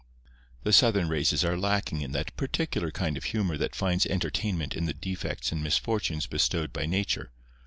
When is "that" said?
2.13-2.35, 3.57-3.75